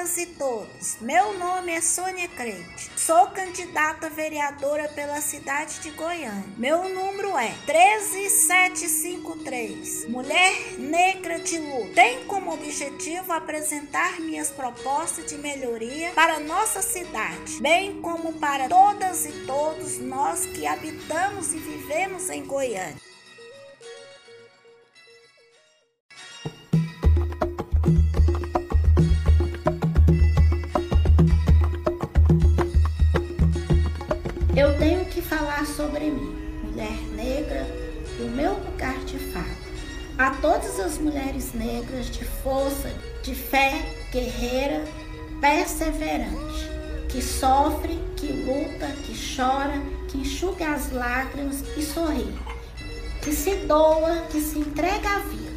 todas 0.00 0.16
e 0.16 0.26
todos. 0.26 0.96
Meu 1.00 1.36
nome 1.38 1.72
é 1.72 1.80
Sônia 1.80 2.28
Crente. 2.28 2.92
Sou 2.96 3.26
candidata 3.28 4.08
vereadora 4.08 4.88
pela 4.88 5.20
cidade 5.20 5.80
de 5.80 5.90
Goiânia. 5.90 6.44
Meu 6.56 6.88
número 6.88 7.36
é 7.36 7.52
13753. 7.66 10.08
Mulher 10.08 10.78
negra 10.78 11.40
de 11.40 11.58
luta. 11.58 11.92
Tem 11.94 12.24
como 12.24 12.54
objetivo 12.54 13.30
apresentar 13.32 14.20
minhas 14.20 14.50
propostas 14.50 15.26
de 15.26 15.36
melhoria 15.36 16.12
para 16.12 16.40
nossa 16.40 16.80
cidade, 16.80 17.60
bem 17.60 18.00
como 18.00 18.32
para 18.34 18.68
todas 18.68 19.26
e 19.26 19.32
todos 19.44 19.98
nós 19.98 20.46
que 20.46 20.66
habitamos 20.66 21.52
e 21.52 21.58
vivemos 21.58 22.30
em 22.30 22.42
Goiânia. 22.44 23.09
Sobre 35.80 36.10
mim, 36.10 36.36
mulher 36.62 37.00
negra, 37.14 37.66
o 38.18 38.28
meu 38.28 38.52
lugar 38.52 38.98
de 39.06 39.18
fala. 39.32 39.70
A 40.18 40.30
todas 40.32 40.78
as 40.78 40.98
mulheres 40.98 41.54
negras 41.54 42.10
de 42.10 42.22
força, 42.22 42.92
de 43.22 43.34
fé, 43.34 43.80
guerreira, 44.12 44.84
perseverante, 45.40 46.68
que 47.08 47.22
sofre, 47.22 47.98
que 48.14 48.26
luta, 48.26 48.88
que 49.06 49.14
chora, 49.34 49.80
que 50.08 50.18
enxuga 50.18 50.74
as 50.74 50.92
lágrimas 50.92 51.64
e 51.74 51.82
sorri, 51.82 52.34
que 53.22 53.32
se 53.32 53.54
doa, 53.66 54.26
que 54.30 54.40
se 54.40 54.58
entrega 54.58 55.08
à 55.08 55.18
vida 55.20 55.50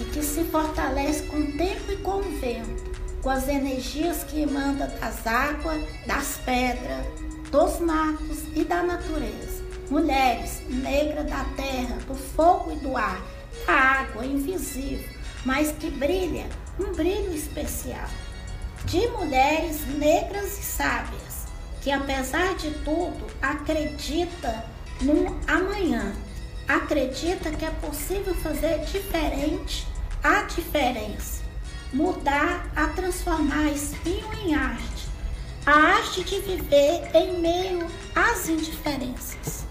e 0.00 0.04
que 0.04 0.22
se 0.22 0.44
fortalece 0.44 1.24
com 1.24 1.38
o 1.38 1.52
tempo 1.58 1.90
e 1.90 1.96
com 1.96 2.18
o 2.18 2.38
vento, 2.38 2.84
com 3.20 3.30
as 3.30 3.48
energias 3.48 4.22
que 4.22 4.42
emana 4.42 4.86
das 4.86 5.26
águas, 5.26 5.82
das 6.06 6.38
pedras, 6.44 7.04
dos 7.50 7.80
matos 7.80 8.44
e 8.54 8.62
da 8.62 8.82
natureza. 8.82 9.57
Mulheres, 9.90 10.60
negra 10.68 11.24
da 11.24 11.44
terra, 11.56 11.96
do 12.06 12.14
fogo 12.14 12.72
e 12.72 12.76
do 12.76 12.94
ar, 12.94 13.22
da 13.66 13.72
água 13.72 14.26
invisível, 14.26 15.08
mas 15.46 15.72
que 15.72 15.90
brilha 15.90 16.46
um 16.78 16.92
brilho 16.92 17.34
especial. 17.34 18.08
De 18.84 19.08
mulheres 19.08 19.86
negras 19.96 20.58
e 20.58 20.62
sábias, 20.62 21.46
que 21.80 21.90
apesar 21.90 22.54
de 22.56 22.70
tudo 22.84 23.26
acredita 23.40 24.62
no 25.00 25.38
amanhã, 25.46 26.14
acredita 26.66 27.50
que 27.50 27.64
é 27.64 27.70
possível 27.70 28.34
fazer 28.34 28.84
diferente 28.84 29.86
a 30.22 30.42
diferença, 30.42 31.42
mudar 31.94 32.70
a 32.76 32.88
transformar 32.88 33.70
espinho 33.70 34.32
em 34.34 34.54
arte 34.54 34.97
a 35.68 35.98
arte 35.98 36.24
de 36.24 36.40
viver 36.40 37.10
em 37.12 37.40
meio 37.40 37.86
às 38.14 38.48
indiferenças. 38.48 39.66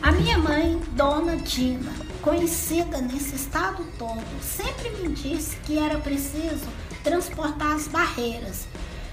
A 0.00 0.12
minha 0.12 0.38
mãe, 0.38 0.80
Dona 0.92 1.36
Dina, 1.36 1.92
conhecida 2.22 3.02
nesse 3.02 3.36
estado 3.36 3.84
todo, 3.98 4.24
sempre 4.40 4.88
me 4.92 5.14
disse 5.14 5.58
que 5.58 5.78
era 5.78 5.98
preciso 5.98 6.66
transportar 7.04 7.74
as 7.74 7.86
barreiras, 7.86 8.66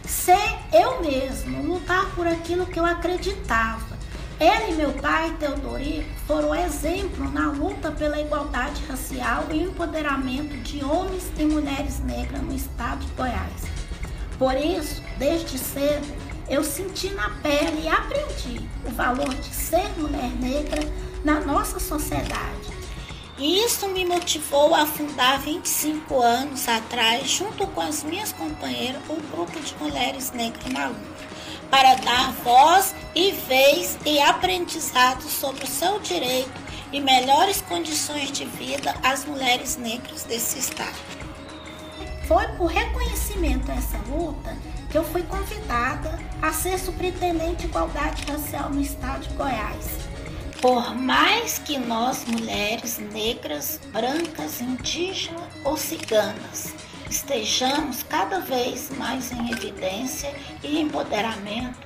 ser 0.08 0.58
eu 0.72 1.02
mesmo, 1.02 1.62
lutar 1.74 2.10
por 2.16 2.26
aquilo 2.26 2.66
que 2.66 2.80
eu 2.80 2.86
acreditava 2.86 4.03
ela 4.40 4.70
e 4.70 4.76
meu 4.76 4.92
pai, 4.94 5.36
Teodorico, 5.40 6.10
foram 6.26 6.56
exemplo 6.56 7.30
na 7.32 7.52
luta 7.52 7.92
pela 7.92 8.20
igualdade 8.20 8.84
racial 8.86 9.46
e 9.52 9.64
empoderamento 9.64 10.58
de 10.58 10.84
homens 10.84 11.32
e 11.38 11.46
mulheres 11.46 12.00
negras 12.00 12.42
no 12.42 12.54
estado 12.54 13.06
de 13.06 13.12
Goiás. 13.14 13.64
Por 14.38 14.56
isso, 14.56 15.02
desde 15.18 15.58
cedo, 15.58 16.08
eu 16.50 16.64
senti 16.64 17.10
na 17.12 17.30
pele 17.42 17.84
e 17.84 17.88
aprendi 17.88 18.68
o 18.86 18.92
valor 18.92 19.34
de 19.34 19.54
ser 19.54 19.88
mulher 19.98 20.32
negra 20.40 20.82
na 21.24 21.40
nossa 21.40 21.80
sociedade. 21.80 22.74
E 23.38 23.64
isso 23.64 23.88
me 23.88 24.06
motivou 24.06 24.76
a 24.76 24.86
fundar 24.86 25.40
25 25.40 26.22
anos 26.22 26.68
atrás, 26.68 27.30
junto 27.30 27.66
com 27.68 27.82
as 27.82 28.04
minhas 28.04 28.32
companheiras, 28.32 29.02
o 29.10 29.16
grupo 29.36 29.60
de 29.60 29.76
mulheres 29.80 30.32
negras 30.32 30.72
na 30.72 30.88
luta 30.88 31.34
para 31.74 31.96
dar 31.96 32.32
voz 32.44 32.94
e 33.16 33.32
vez 33.32 33.98
e 34.06 34.22
aprendizado 34.22 35.24
sobre 35.24 35.64
o 35.64 35.68
seu 35.68 36.00
direito 36.00 36.52
e 36.92 37.02
melhores 37.02 37.62
condições 37.62 38.32
de 38.32 38.46
vida 38.46 38.94
às 39.02 39.26
mulheres 39.26 39.76
negras 39.76 40.22
desse 40.24 40.60
estado. 40.60 40.94
Foi 42.28 42.48
por 42.50 42.68
reconhecimento 42.68 43.72
a 43.72 43.74
essa 43.74 43.98
luta 44.08 44.56
que 44.92 44.96
eu 45.00 45.04
fui 45.04 45.24
convidada 45.24 46.20
a 46.44 46.54
ser 46.54 46.78
superintendente 46.78 47.64
de 47.64 47.66
igualdade 47.66 48.24
racial 48.32 48.70
no 48.70 48.80
estado 48.80 49.28
de 49.28 49.34
Goiás. 49.34 49.88
Por 50.62 50.94
mais 50.94 51.58
que 51.58 51.80
nós, 51.80 52.24
mulheres 52.26 53.00
negras, 53.00 53.80
brancas, 53.92 54.62
indígenas 54.62 55.42
ou 55.64 55.76
ciganas, 55.76 56.72
estejamos 57.10 58.04
cada 58.04 58.40
vez 58.40 58.90
mais 58.98 59.32
em 59.32 59.52
evidência 59.52 60.34
e 60.64 60.80
empoderamento, 60.80 61.80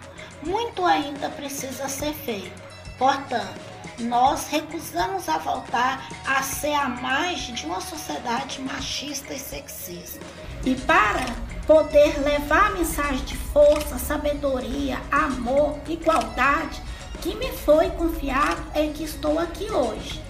muito 0.44 0.86
ainda 0.86 1.30
precisa 1.30 1.88
ser 1.88 2.14
feito. 2.14 2.62
Portanto, 2.98 3.60
nós 4.00 4.48
recusamos 4.48 5.28
a 5.28 5.38
voltar 5.38 6.08
a 6.26 6.42
ser 6.44 6.74
a 6.74 6.88
margem 6.88 7.56
de 7.56 7.66
uma 7.66 7.82
sociedade 7.82 8.62
machista 8.62 9.34
e 9.34 9.40
sexista. 9.40 10.20
E 10.64 10.76
para 10.76 11.26
poder 11.66 12.20
levar 12.24 12.68
a 12.68 12.76
mensagem 12.76 13.26
de 13.26 13.36
força, 13.36 13.98
sabedoria, 13.98 15.02
amor, 15.12 15.80
igualdade 15.88 16.82
que 17.22 17.36
me 17.36 17.52
foi 17.52 17.90
confiado 17.92 18.62
é 18.74 18.88
que 18.88 19.04
estou 19.04 19.40
aqui 19.40 19.72
hoje. 19.72 20.22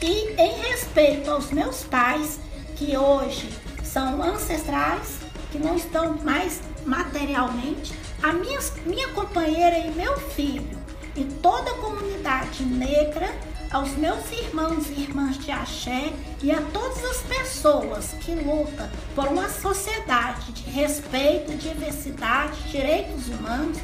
E 0.00 0.34
em 0.40 0.60
respeito 0.62 1.30
aos 1.30 1.50
meus 1.50 1.84
pais, 1.84 2.40
que 2.76 2.96
hoje 2.96 3.48
são 3.92 4.22
ancestrais, 4.22 5.18
que 5.50 5.58
não 5.58 5.76
estão 5.76 6.16
mais 6.24 6.62
materialmente, 6.86 7.92
a 8.22 8.32
minha, 8.32 8.58
minha 8.86 9.08
companheira 9.08 9.76
e 9.78 9.90
meu 9.90 10.18
filho, 10.18 10.78
e 11.14 11.24
toda 11.24 11.70
a 11.70 11.74
comunidade 11.74 12.64
negra, 12.64 13.30
aos 13.70 13.90
meus 13.92 14.30
irmãos 14.30 14.88
e 14.88 15.02
irmãs 15.02 15.38
de 15.38 15.50
axé 15.50 16.12
e 16.42 16.50
a 16.50 16.60
todas 16.72 17.04
as 17.04 17.18
pessoas 17.22 18.14
que 18.20 18.34
lutam 18.34 18.88
por 19.14 19.28
uma 19.28 19.48
sociedade 19.48 20.52
de 20.52 20.70
respeito, 20.70 21.56
diversidade, 21.56 22.62
direitos 22.70 23.28
humanos, 23.28 23.78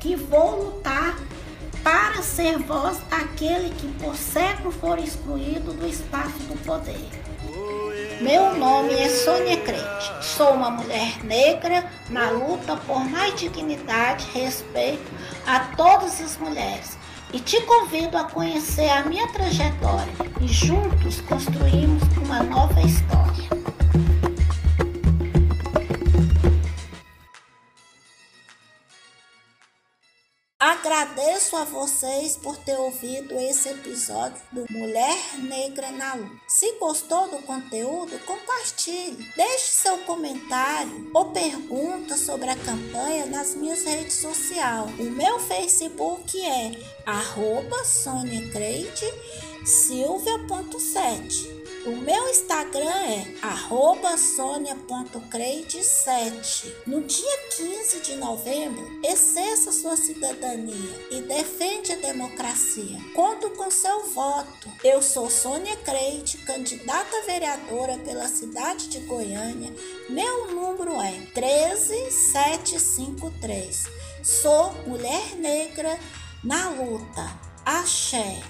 que 0.00 0.16
vou 0.16 0.64
lutar 0.64 1.18
para 1.82 2.22
ser 2.22 2.58
voz 2.58 2.98
daquele 3.10 3.68
que 3.74 3.86
por 4.02 4.16
século 4.16 4.72
for 4.72 4.98
excluído 4.98 5.74
do 5.74 5.86
espaço 5.86 6.38
do 6.48 6.58
poder. 6.64 7.33
Meu 8.20 8.54
nome 8.56 8.94
é 8.94 9.08
Sônia 9.08 9.56
Crente. 9.58 10.24
Sou 10.24 10.52
uma 10.52 10.70
mulher 10.70 11.22
negra 11.24 11.84
na 12.08 12.30
luta 12.30 12.76
por 12.86 13.00
mais 13.10 13.34
dignidade 13.34 14.26
e 14.34 14.38
respeito 14.38 15.10
a 15.46 15.60
todas 15.76 16.20
as 16.20 16.36
mulheres. 16.38 16.96
E 17.32 17.40
te 17.40 17.60
convido 17.62 18.16
a 18.16 18.24
conhecer 18.24 18.88
a 18.88 19.04
minha 19.04 19.26
trajetória 19.28 20.12
e 20.40 20.46
juntos 20.46 21.20
construímos 21.22 22.02
uma 22.16 22.42
nova 22.42 22.80
história. 22.80 23.63
Agradeço 30.94 31.56
a 31.56 31.64
vocês 31.64 32.36
por 32.36 32.56
ter 32.56 32.78
ouvido 32.78 33.36
esse 33.36 33.68
episódio 33.68 34.40
do 34.52 34.64
Mulher 34.70 35.18
Negra 35.40 35.90
na 35.90 36.14
Luta. 36.14 36.36
Se 36.46 36.70
gostou 36.78 37.28
do 37.28 37.38
conteúdo, 37.38 38.16
compartilhe. 38.24 39.28
Deixe 39.36 39.72
seu 39.72 39.98
comentário 39.98 41.10
ou 41.12 41.32
pergunta 41.32 42.16
sobre 42.16 42.48
a 42.48 42.54
campanha 42.54 43.26
nas 43.26 43.56
minhas 43.56 43.82
redes 43.82 44.14
sociais. 44.14 44.88
O 45.00 45.10
meu 45.10 45.40
Facebook 45.40 46.40
é 46.40 46.80
arroba 47.04 47.84
silvia.7 49.64 51.53
o 51.86 51.96
meu 51.96 52.28
Instagram 52.30 52.88
é 52.88 53.26
sonia.creide7. 54.16 56.72
No 56.86 57.02
dia 57.02 57.38
15 57.56 58.00
de 58.00 58.16
novembro, 58.16 59.00
exerça 59.04 59.70
sua 59.70 59.96
cidadania 59.96 61.06
e 61.10 61.20
defende 61.22 61.92
a 61.92 61.96
democracia. 61.96 62.98
Conto 63.14 63.50
com 63.50 63.70
seu 63.70 64.06
voto. 64.10 64.72
Eu 64.82 65.02
sou 65.02 65.28
Sônia 65.28 65.76
Creide, 65.76 66.38
candidata 66.38 67.20
vereadora 67.26 67.98
pela 67.98 68.26
cidade 68.28 68.88
de 68.88 69.00
Goiânia. 69.00 69.70
Meu 70.08 70.54
número 70.54 70.98
é 71.00 71.12
13753. 71.34 73.84
Sou 74.22 74.72
mulher 74.86 75.36
negra 75.36 75.98
na 76.42 76.70
luta. 76.70 77.38
Axé. 77.64 78.42